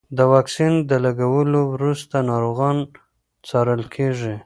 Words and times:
د 0.17 0.19
واکسین 0.33 0.73
د 0.89 0.91
لګولو 1.05 1.59
وروسته 1.73 2.15
ناروغان 2.29 2.77
څارل 3.47 3.83
کېږي. 3.95 4.35